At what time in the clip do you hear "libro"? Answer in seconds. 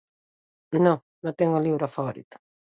1.65-1.87